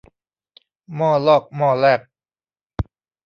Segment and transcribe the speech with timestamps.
[0.97, 2.01] ม่อล่อกม่อแล่ก